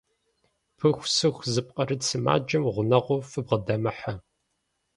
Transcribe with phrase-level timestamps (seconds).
[0.77, 4.13] Пыхусыху зыпкъырыт сымаджэм гъунэгъуу фыбгъэдэмыхьэ.